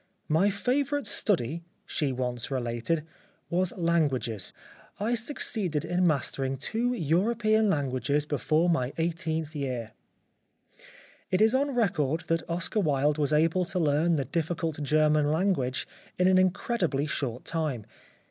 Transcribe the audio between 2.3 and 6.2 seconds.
related," was languages; I succeeded in